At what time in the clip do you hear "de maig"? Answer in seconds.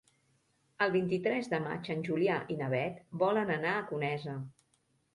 1.51-1.93